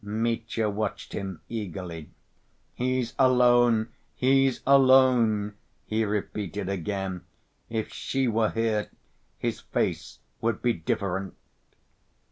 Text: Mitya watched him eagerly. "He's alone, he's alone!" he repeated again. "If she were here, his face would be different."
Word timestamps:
Mitya 0.03 0.67
watched 0.67 1.13
him 1.13 1.41
eagerly. 1.47 2.09
"He's 2.73 3.13
alone, 3.19 3.89
he's 4.15 4.61
alone!" 4.65 5.53
he 5.85 6.03
repeated 6.05 6.67
again. 6.69 7.21
"If 7.69 7.93
she 7.93 8.27
were 8.27 8.49
here, 8.49 8.89
his 9.37 9.59
face 9.59 10.17
would 10.41 10.63
be 10.63 10.73
different." 10.73 11.35